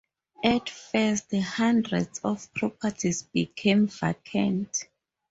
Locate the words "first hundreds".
0.67-2.21